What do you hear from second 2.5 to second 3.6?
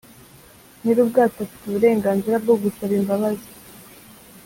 gusaba imbabazi